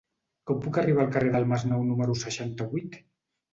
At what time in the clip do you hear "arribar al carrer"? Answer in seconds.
0.83-1.35